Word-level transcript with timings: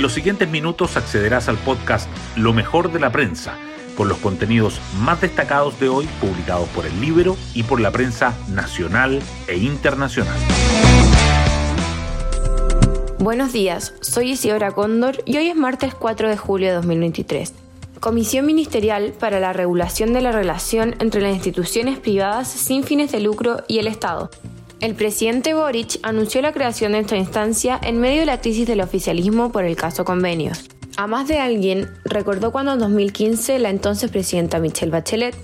En 0.00 0.02
los 0.02 0.14
siguientes 0.14 0.48
minutos 0.48 0.96
accederás 0.96 1.50
al 1.50 1.58
podcast 1.58 2.08
Lo 2.34 2.54
mejor 2.54 2.90
de 2.90 2.98
la 2.98 3.12
prensa, 3.12 3.58
con 3.98 4.08
los 4.08 4.16
contenidos 4.16 4.80
más 4.98 5.20
destacados 5.20 5.78
de 5.78 5.90
hoy 5.90 6.08
publicados 6.22 6.70
por 6.70 6.86
el 6.86 7.02
Libro 7.02 7.36
y 7.52 7.64
por 7.64 7.82
la 7.82 7.90
prensa 7.90 8.34
nacional 8.48 9.20
e 9.46 9.58
internacional. 9.58 10.38
Buenos 13.18 13.52
días, 13.52 13.92
soy 14.00 14.30
Isidora 14.30 14.72
Cóndor 14.72 15.22
y 15.26 15.36
hoy 15.36 15.48
es 15.48 15.56
martes 15.56 15.94
4 15.94 16.30
de 16.30 16.38
julio 16.38 16.68
de 16.68 16.74
2023. 16.76 17.52
Comisión 18.00 18.46
Ministerial 18.46 19.12
para 19.20 19.38
la 19.38 19.52
Regulación 19.52 20.14
de 20.14 20.22
la 20.22 20.32
Relación 20.32 20.96
entre 21.00 21.20
las 21.20 21.34
instituciones 21.34 21.98
privadas 21.98 22.48
sin 22.48 22.84
fines 22.84 23.12
de 23.12 23.20
lucro 23.20 23.64
y 23.68 23.80
el 23.80 23.86
Estado. 23.86 24.30
El 24.80 24.94
presidente 24.94 25.52
Boric 25.52 25.98
anunció 26.02 26.40
la 26.40 26.52
creación 26.52 26.92
de 26.92 27.00
esta 27.00 27.16
instancia 27.16 27.78
en 27.82 28.00
medio 28.00 28.20
de 28.20 28.26
la 28.26 28.40
crisis 28.40 28.66
del 28.66 28.80
oficialismo 28.80 29.52
por 29.52 29.64
el 29.64 29.76
caso 29.76 30.06
convenios. 30.06 30.64
A 30.96 31.06
más 31.06 31.28
de 31.28 31.38
alguien 31.38 31.90
recordó 32.04 32.50
cuando 32.50 32.72
en 32.72 32.78
2015 32.78 33.58
la 33.58 33.68
entonces 33.68 34.10
presidenta 34.10 34.58
Michelle 34.58 34.90
Bachelet 34.90 35.36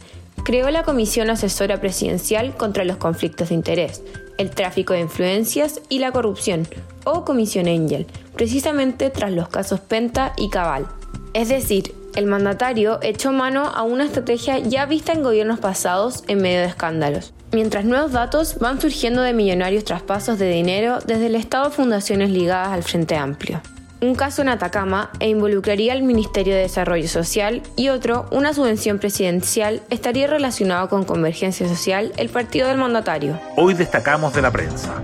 creó 0.43 0.71
la 0.71 0.85
Comisión 0.85 1.29
Asesora 1.29 1.83
Presidencial 1.83 2.57
contra 2.57 2.87
los 2.87 2.97
Conflictos 2.97 3.51
de 3.51 3.57
Interés, 3.57 4.03
el 4.39 4.49
tráfico 4.49 4.95
de 4.95 5.01
influencias 5.01 5.83
y 5.91 5.99
la 5.99 6.13
corrupción, 6.13 6.67
o 7.05 7.27
Comisión 7.27 7.69
Angel, 7.69 8.07
precisamente 8.35 9.11
tras 9.11 9.33
los 9.33 9.49
casos 9.49 9.81
Penta 9.81 10.33
y 10.39 10.49
Cabal. 10.49 10.87
Es 11.35 11.51
decir, 11.51 11.95
el 12.15 12.25
mandatario 12.25 13.01
echó 13.03 13.33
mano 13.33 13.65
a 13.67 13.83
una 13.83 14.07
estrategia 14.07 14.61
ya 14.61 14.87
vista 14.87 15.13
en 15.13 15.23
gobiernos 15.23 15.59
pasados 15.61 16.25
en 16.27 16.41
medio 16.41 16.61
de 16.61 16.69
escándalos. 16.69 17.35
Mientras 17.53 17.85
nuevos 17.85 18.13
datos 18.13 18.59
van 18.59 18.81
surgiendo 18.81 19.23
de 19.23 19.33
millonarios 19.33 19.85
traspasos 19.85 20.39
de 20.39 20.51
dinero 20.51 20.99
desde 21.07 21.27
el 21.27 21.37
Estado 21.37 21.67
a 21.67 21.71
fundaciones 21.71 22.31
ligadas 22.31 22.69
al 22.69 22.83
Frente 22.83 23.17
Amplio 23.17 23.61
un 24.01 24.15
caso 24.15 24.43
en 24.43 24.49
Atacama 24.49 25.11
e 25.21 25.29
involucraría 25.29 25.93
al 25.93 26.03
Ministerio 26.03 26.55
de 26.55 26.63
Desarrollo 26.63 27.09
Social 27.09 27.63
y 27.77 27.89
otro, 27.89 28.27
una 28.31 28.53
subvención 28.53 28.99
presidencial, 28.99 29.83
estaría 29.91 30.27
relacionado 30.27 30.89
con 30.89 31.05
Convergencia 31.05 31.69
Social, 31.69 32.13
el 32.17 32.29
partido 32.29 32.69
del 32.69 32.79
mandatario. 32.79 33.39
Hoy 33.57 33.75
destacamos 33.75 34.35
de 34.35 34.43
la 34.43 34.51
prensa. 34.51 35.03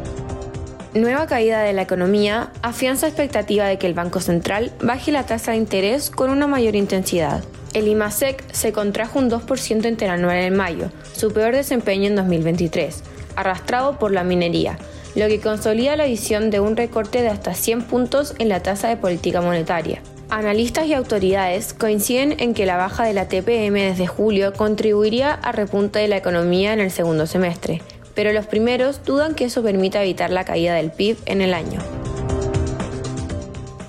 Nueva 0.94 1.26
caída 1.26 1.62
de 1.62 1.72
la 1.72 1.80
economía 1.80 2.50
afianza 2.60 3.06
expectativa 3.06 3.64
de 3.64 3.78
que 3.78 3.86
el 3.86 3.94
Banco 3.94 4.20
Central 4.20 4.72
baje 4.82 5.10
la 5.10 5.24
tasa 5.24 5.52
de 5.52 5.56
interés 5.56 6.10
con 6.10 6.28
una 6.28 6.46
mayor 6.46 6.76
intensidad. 6.76 7.42
El 7.72 7.88
IMASEC 7.88 8.44
se 8.52 8.72
contrajo 8.72 9.18
un 9.18 9.30
2% 9.30 9.88
interanual 9.88 10.36
en 10.36 10.54
mayo, 10.54 10.90
su 11.14 11.32
peor 11.32 11.54
desempeño 11.54 12.08
en 12.08 12.16
2023, 12.16 13.04
arrastrado 13.36 13.98
por 13.98 14.12
la 14.12 14.22
minería, 14.22 14.76
lo 15.14 15.28
que 15.28 15.40
consolida 15.40 15.96
la 15.96 16.04
visión 16.04 16.50
de 16.50 16.60
un 16.60 16.76
recorte 16.76 17.22
de 17.22 17.28
hasta 17.28 17.54
100 17.54 17.84
puntos 17.84 18.34
en 18.38 18.50
la 18.50 18.60
tasa 18.60 18.88
de 18.88 18.98
política 18.98 19.40
monetaria. 19.40 20.02
Analistas 20.28 20.86
y 20.88 20.92
autoridades 20.92 21.72
coinciden 21.72 22.36
en 22.38 22.52
que 22.52 22.66
la 22.66 22.76
baja 22.76 23.04
de 23.04 23.14
la 23.14 23.28
TPM 23.28 23.74
desde 23.80 24.06
julio 24.06 24.52
contribuiría 24.52 25.32
a 25.32 25.52
repunte 25.52 26.00
de 26.00 26.08
la 26.08 26.18
economía 26.18 26.74
en 26.74 26.80
el 26.80 26.90
segundo 26.90 27.26
semestre, 27.26 27.80
pero 28.14 28.32
los 28.32 28.46
primeros 28.46 29.05
dudan 29.05 29.34
que 29.34 29.46
eso 29.46 29.62
permita 29.62 30.02
evitar 30.02 30.30
la 30.30 30.44
caída 30.44 30.74
del 30.74 30.91
PIB 30.91 31.16
en 31.27 31.41
el 31.42 31.55
año. 31.55 31.80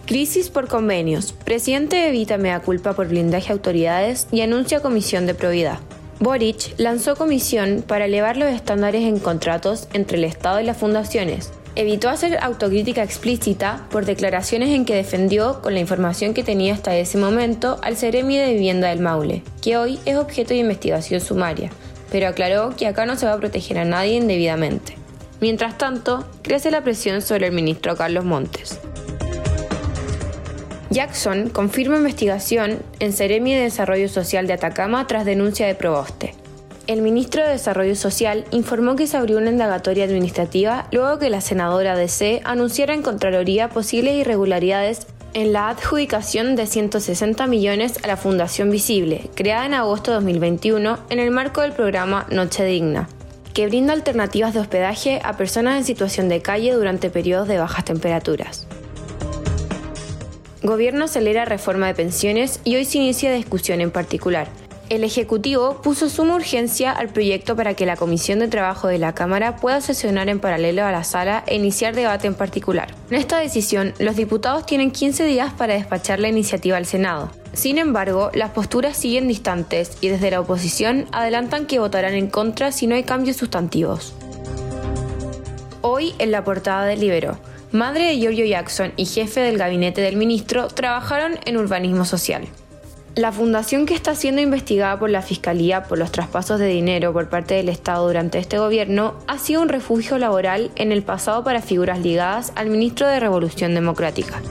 Crisis 0.06 0.50
por 0.50 0.68
convenios. 0.68 1.34
Presidente 1.34 2.08
evita 2.08 2.38
mea 2.38 2.60
culpa 2.60 2.94
por 2.94 3.08
blindaje 3.08 3.50
a 3.50 3.54
autoridades 3.54 4.28
y 4.32 4.42
anuncia 4.42 4.82
comisión 4.82 5.26
de 5.26 5.34
probidad. 5.34 5.80
Boric 6.20 6.78
lanzó 6.78 7.16
comisión 7.16 7.84
para 7.86 8.06
elevar 8.06 8.38
los 8.38 8.50
estándares 8.50 9.04
en 9.04 9.20
contratos 9.20 9.88
entre 9.94 10.18
el 10.18 10.24
Estado 10.26 10.62
y 10.62 10.66
las 10.66 10.78
fundaciones. 10.78 11.52
Evitó 11.76 12.10
hacer 12.10 12.38
autocrítica 12.42 13.02
explícita 13.02 13.88
por 13.90 14.06
declaraciones 14.06 14.70
en 14.70 14.86
que 14.86 14.94
defendió, 14.96 15.62
con 15.62 15.74
la 15.74 15.80
información 15.80 16.36
que 16.36 16.44
tenía 16.44 16.76
hasta 16.76 16.96
ese 16.96 17.18
momento, 17.18 17.80
al 17.82 17.98
Ceremi 17.98 18.38
de 18.38 18.54
Vivienda 18.54 18.90
del 18.90 19.00
Maule, 19.00 19.42
que 19.62 19.78
hoy 19.78 20.00
es 20.06 20.18
objeto 20.18 20.50
de 20.50 20.60
investigación 20.60 21.20
sumaria, 21.20 21.72
pero 22.14 22.28
aclaró 22.28 22.76
que 22.76 22.86
acá 22.86 23.08
no 23.08 23.16
se 23.18 23.26
va 23.26 23.34
a 23.34 23.40
proteger 23.40 23.80
a 23.80 23.86
nadie 23.86 24.14
indebidamente. 24.14 24.96
Mientras 25.42 25.80
tanto, 25.80 26.24
crece 26.44 26.70
la 26.70 26.84
presión 26.84 27.24
sobre 27.24 27.48
el 27.48 27.54
ministro 27.54 27.98
Carlos 27.98 28.24
Montes. 28.24 28.80
Jackson 30.92 31.50
confirma 31.50 31.98
investigación 31.98 32.78
en 33.00 33.14
Seremi 33.14 33.56
de 33.56 33.64
Desarrollo 33.64 34.08
Social 34.08 34.46
de 34.46 34.54
Atacama 34.54 35.08
tras 35.08 35.26
denuncia 35.26 35.66
de 35.66 35.74
Proboste. 35.74 36.36
El 36.86 37.02
ministro 37.02 37.42
de 37.42 37.50
Desarrollo 37.50 37.96
Social 37.96 38.46
informó 38.52 38.96
que 38.96 39.08
se 39.08 39.18
abrió 39.18 39.38
una 39.38 39.50
indagatoria 39.50 40.04
administrativa 40.04 40.88
luego 40.92 41.18
que 41.18 41.32
la 41.32 41.42
senadora 41.42 41.96
DC 41.96 42.42
anunciara 42.44 42.94
en 42.94 43.02
Contraloría 43.02 43.70
posibles 43.70 44.14
irregularidades 44.14 45.08
en 45.34 45.52
la 45.52 45.70
adjudicación 45.70 46.56
de 46.56 46.68
160 46.68 47.48
millones 47.48 48.00
a 48.04 48.08
la 48.08 48.18
Fundación 48.18 48.70
Visible, 48.70 49.30
creada 49.36 49.66
en 49.66 49.74
agosto 49.74 50.12
de 50.12 50.16
2021 50.16 51.00
en 51.10 51.20
el 51.20 51.32
marco 51.32 51.62
del 51.62 51.74
programa 51.74 52.28
Noche 52.30 52.64
Digna, 52.66 53.10
que 53.54 53.68
brinda 53.68 53.94
alternativas 53.94 54.54
de 54.54 54.60
hospedaje 54.60 55.22
a 55.24 55.36
personas 55.36 55.78
en 55.78 55.86
situación 55.86 56.30
de 56.30 56.42
calle 56.42 56.74
durante 56.74 57.10
periodos 57.10 57.48
de 57.48 57.58
bajas 57.58 57.86
temperaturas. 57.86 58.68
Gobierno 60.62 61.06
acelera 61.06 61.46
reforma 61.46 61.88
de 61.88 61.96
pensiones 61.96 62.62
y 62.64 62.76
hoy 62.76 62.86
se 62.86 63.00
inicia 63.00 63.34
discusión 63.34 63.82
en 63.82 63.92
particular. 63.92 64.48
El 64.94 65.04
Ejecutivo 65.04 65.82
puso 65.82 66.08
suma 66.08 66.36
urgencia 66.36 66.92
al 66.92 67.10
proyecto 67.10 67.56
para 67.56 67.74
que 67.74 67.88
la 67.88 67.98
Comisión 67.98 68.38
de 68.38 68.48
Trabajo 68.48 68.88
de 68.88 69.00
la 69.00 69.16
Cámara 69.16 69.56
pueda 69.56 69.82
sesionar 69.82 70.30
en 70.30 70.40
paralelo 70.40 70.86
a 70.86 70.92
la 70.92 71.04
sala 71.04 71.44
e 71.48 71.56
iniciar 71.56 71.96
debate 71.96 72.28
en 72.28 72.36
particular. 72.36 72.94
En 73.10 73.18
esta 73.18 73.40
decisión, 73.40 73.96
los 73.98 74.16
diputados 74.16 74.68
tienen 74.68 74.92
15 74.92 75.24
días 75.24 75.52
para 75.52 75.74
despachar 75.74 76.20
la 76.20 76.28
iniciativa 76.28 76.78
al 76.78 76.86
Senado. 76.86 77.32
Sin 77.54 77.80
embargo, 77.80 78.30
las 78.36 78.52
posturas 78.52 78.96
siguen 78.96 79.28
distantes 79.28 79.98
y 80.00 80.10
desde 80.10 80.30
la 80.30 80.42
oposición 80.42 81.08
adelantan 81.12 81.66
que 81.66 81.80
votarán 81.80 82.14
en 82.14 82.28
contra 82.28 82.72
si 82.72 82.86
no 82.86 82.94
hay 82.94 83.02
cambios 83.02 83.38
sustantivos. 83.38 84.14
Hoy 85.82 86.14
en 86.20 86.30
la 86.30 86.44
portada 86.44 86.86
del 86.86 87.00
Libero 87.00 87.40
madre 87.74 88.06
de 88.06 88.20
Giorgio 88.20 88.46
Jackson 88.46 88.94
y 88.96 89.06
jefe 89.06 89.40
del 89.42 89.58
gabinete 89.58 90.02
del 90.02 90.16
ministro, 90.16 90.68
trabajaron 90.68 91.40
en 91.46 91.58
urbanismo 91.58 92.06
social. 92.06 92.48
La 93.16 93.32
fundación 93.32 93.86
que 93.86 93.94
está 93.94 94.16
siendo 94.16 94.42
investigada 94.42 94.98
por 94.98 95.10
la 95.10 95.22
Fiscalía 95.22 95.84
por 95.84 96.00
los 96.00 96.12
traspasos 96.12 96.58
de 96.58 96.66
dinero 96.66 97.14
por 97.14 97.30
parte 97.30 97.54
del 97.54 97.70
Estado 97.70 98.08
durante 98.08 98.40
este 98.40 98.58
gobierno 98.58 99.14
ha 99.28 99.38
sido 99.38 99.62
un 99.62 99.70
refugio 99.70 100.18
laboral 100.18 100.72
en 100.76 100.92
el 100.92 101.04
pasado 101.04 101.44
para 101.44 101.62
figuras 101.62 102.00
ligadas 102.00 102.52
al 102.56 102.72
ministro 102.72 103.08
de 103.08 103.20
Revolución 103.20 103.76
Democrática. 103.76 104.42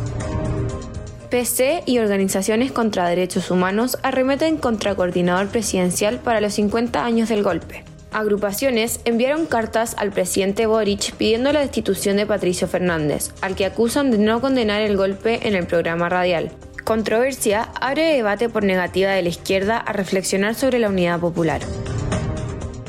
PC 1.28 1.82
y 1.86 1.98
organizaciones 1.98 2.70
contra 2.70 3.08
derechos 3.08 3.50
humanos 3.50 3.98
arremeten 4.04 4.56
contra 4.58 4.94
coordinador 4.94 5.48
presidencial 5.48 6.20
para 6.20 6.40
los 6.40 6.54
50 6.54 7.04
años 7.04 7.28
del 7.28 7.42
golpe 7.42 7.82
agrupaciones 8.12 9.00
enviaron 9.04 9.46
cartas 9.46 9.94
al 9.98 10.12
presidente 10.12 10.66
Boric 10.66 11.14
pidiendo 11.14 11.52
la 11.52 11.60
destitución 11.60 12.18
de 12.18 12.26
Patricio 12.26 12.68
Fernández, 12.68 13.32
al 13.40 13.56
que 13.56 13.64
acusan 13.64 14.10
de 14.10 14.18
no 14.18 14.40
condenar 14.40 14.82
el 14.82 14.96
golpe 14.96 15.48
en 15.48 15.54
el 15.54 15.66
programa 15.66 16.08
radial. 16.08 16.50
Controversia 16.84 17.68
abre 17.80 18.12
debate 18.14 18.48
por 18.48 18.64
negativa 18.64 19.10
de 19.10 19.22
la 19.22 19.28
izquierda 19.28 19.76
a 19.76 19.92
reflexionar 19.92 20.56
sobre 20.56 20.80
la 20.80 20.88
unidad 20.88 21.20
popular. 21.20 21.60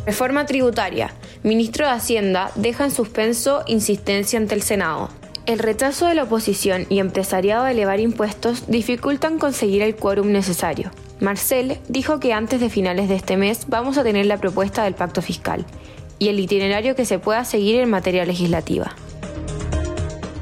Reforma 0.05 0.45
tributaria. 0.45 1.13
Ministro 1.43 1.85
de 1.85 1.91
Hacienda 1.91 2.51
deja 2.55 2.85
en 2.85 2.91
suspenso 2.91 3.63
insistencia 3.67 4.39
ante 4.39 4.55
el 4.55 4.63
Senado. 4.63 5.09
El 5.45 5.59
rechazo 5.59 6.07
de 6.07 6.15
la 6.15 6.23
oposición 6.23 6.87
y 6.89 6.99
empresariado 6.99 7.65
a 7.65 7.71
elevar 7.71 7.99
impuestos 7.99 8.63
dificultan 8.67 9.37
conseguir 9.37 9.83
el 9.83 9.95
quórum 9.95 10.31
necesario. 10.31 10.91
Marcel 11.19 11.77
dijo 11.87 12.19
que 12.19 12.33
antes 12.33 12.61
de 12.61 12.69
finales 12.69 13.09
de 13.09 13.15
este 13.15 13.37
mes 13.37 13.65
vamos 13.67 13.97
a 13.97 14.03
tener 14.03 14.25
la 14.25 14.37
propuesta 14.37 14.85
del 14.85 14.95
pacto 14.95 15.21
fiscal 15.21 15.65
y 16.17 16.29
el 16.29 16.39
itinerario 16.39 16.95
que 16.95 17.05
se 17.05 17.19
pueda 17.19 17.45
seguir 17.45 17.79
en 17.79 17.89
materia 17.89 18.25
legislativa. 18.25 18.95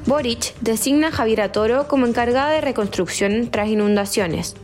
Boric 0.05 0.55
designa 0.61 1.09
a 1.09 1.11
Javiera 1.11 1.51
Toro 1.51 1.87
como 1.87 2.07
encargada 2.07 2.51
de 2.51 2.61
reconstrucción 2.61 3.49
tras 3.51 3.69
inundaciones. 3.69 4.55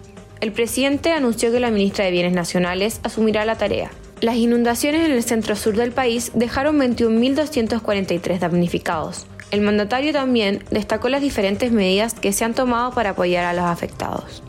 El 0.41 0.51
presidente 0.51 1.11
anunció 1.11 1.51
que 1.51 1.59
la 1.59 1.71
ministra 1.71 2.05
de 2.05 2.11
Bienes 2.11 2.33
Nacionales 2.33 2.99
asumirá 3.03 3.45
la 3.45 3.57
tarea. 3.57 3.91
Las 4.19 4.35
inundaciones 4.35 5.05
en 5.05 5.11
el 5.11 5.23
centro 5.23 5.55
sur 5.55 5.75
del 5.75 5.91
país 5.91 6.31
dejaron 6.33 6.79
21.243 6.79 8.39
damnificados. 8.39 9.27
El 9.51 9.61
mandatario 9.61 10.11
también 10.11 10.63
destacó 10.71 11.07
las 11.07 11.21
diferentes 11.21 11.71
medidas 11.71 12.15
que 12.15 12.33
se 12.33 12.43
han 12.43 12.55
tomado 12.55 12.91
para 12.91 13.11
apoyar 13.11 13.45
a 13.45 13.53
los 13.53 13.65
afectados. 13.65 14.41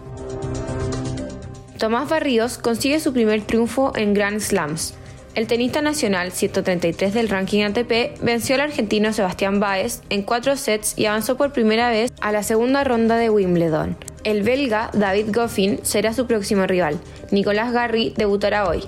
Tomás 1.78 2.08
Barrios 2.08 2.58
consigue 2.58 2.98
su 2.98 3.12
primer 3.12 3.42
triunfo 3.42 3.92
en 3.94 4.14
Grand 4.14 4.40
Slams. 4.40 4.94
El 5.38 5.46
tenista 5.46 5.80
nacional 5.82 6.32
133 6.32 7.14
del 7.14 7.28
ranking 7.28 7.62
ATP 7.62 8.20
venció 8.20 8.56
al 8.56 8.62
argentino 8.62 9.12
Sebastián 9.12 9.60
Báez 9.60 10.02
en 10.10 10.22
cuatro 10.22 10.56
sets 10.56 10.98
y 10.98 11.06
avanzó 11.06 11.36
por 11.36 11.52
primera 11.52 11.90
vez 11.90 12.12
a 12.20 12.32
la 12.32 12.42
segunda 12.42 12.82
ronda 12.82 13.14
de 13.14 13.30
Wimbledon. 13.30 13.96
El 14.24 14.42
belga 14.42 14.90
David 14.94 15.26
Goffin 15.32 15.78
será 15.84 16.12
su 16.12 16.26
próximo 16.26 16.66
rival. 16.66 16.98
Nicolás 17.30 17.72
Garry 17.72 18.14
debutará 18.16 18.68
hoy. 18.68 18.82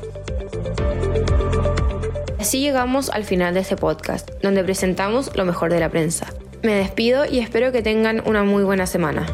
Así 2.40 2.58
llegamos 2.58 3.10
al 3.10 3.22
final 3.22 3.54
de 3.54 3.60
este 3.60 3.76
podcast, 3.76 4.28
donde 4.42 4.64
presentamos 4.64 5.30
lo 5.36 5.44
mejor 5.44 5.70
de 5.70 5.78
la 5.78 5.88
prensa. 5.88 6.34
Me 6.64 6.74
despido 6.74 7.26
y 7.26 7.38
espero 7.38 7.70
que 7.70 7.82
tengan 7.82 8.24
una 8.26 8.42
muy 8.42 8.64
buena 8.64 8.86
semana. 8.86 9.24